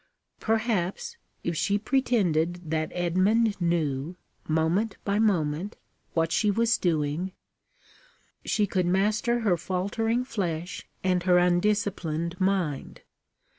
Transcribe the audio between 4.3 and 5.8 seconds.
moment by moment,